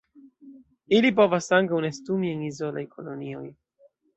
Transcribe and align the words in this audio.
Ili 0.99 1.11
povas 1.19 1.49
ankaŭ 1.57 1.83
nestumi 1.87 2.33
en 2.37 2.43
izolaj 2.49 2.87
kolonioj. 2.99 3.47